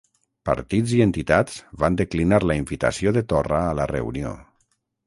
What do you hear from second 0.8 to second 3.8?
i entitats van declinar la invitació de Torra a